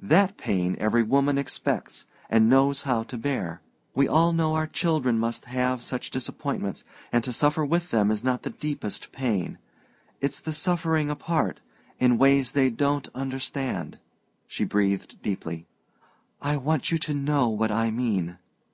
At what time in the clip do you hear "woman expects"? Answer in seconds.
1.02-2.06